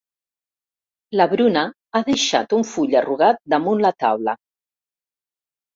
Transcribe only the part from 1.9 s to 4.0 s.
ha deixat un full arrugat damunt la